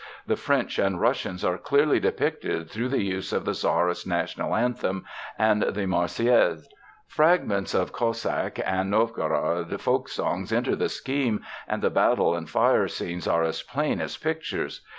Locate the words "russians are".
0.99-1.59